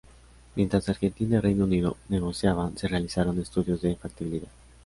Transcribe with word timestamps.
Mientras 0.55 0.89
Argentina 0.89 1.37
y 1.37 1.39
Reino 1.41 1.65
Unido 1.65 1.95
negociaban, 2.09 2.75
se 2.75 2.87
realizaron 2.87 3.37
estudios 3.39 3.83
de 3.83 3.95
factibilidad. 3.95 4.49